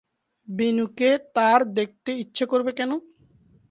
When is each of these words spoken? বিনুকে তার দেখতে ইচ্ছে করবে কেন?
বিনুকে 0.47 1.09
তার 1.35 1.59
দেখতে 1.77 2.11
ইচ্ছে 2.23 2.45
করবে 2.45 2.71
কেন? 2.79 2.91